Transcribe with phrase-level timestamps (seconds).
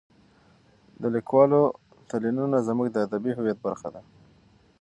[1.01, 1.61] د لیکوالو
[2.09, 4.01] تلینونه زموږ د ادبي هویت برخه ده.